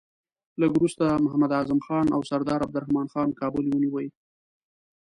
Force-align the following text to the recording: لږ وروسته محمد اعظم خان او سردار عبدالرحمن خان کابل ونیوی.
لږ 0.59 0.71
وروسته 0.75 1.05
محمد 1.25 1.51
اعظم 1.57 1.79
خان 1.85 2.05
او 2.15 2.21
سردار 2.29 2.59
عبدالرحمن 2.65 3.07
خان 3.13 3.29
کابل 3.39 3.63
ونیوی. 3.67 4.07